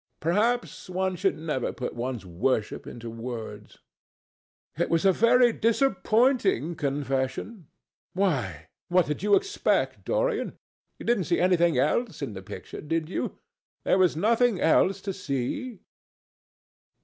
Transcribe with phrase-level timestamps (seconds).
[0.19, 3.77] Perhaps one should never put one's worship into words."
[4.75, 7.67] "It was a very disappointing confession."
[8.13, 10.57] "Why, what did you expect, Dorian?
[10.97, 13.37] You didn't see anything else in the picture, did you?
[13.83, 15.81] There was nothing else to see?"